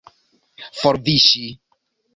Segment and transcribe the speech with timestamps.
[0.79, 1.47] forviŝi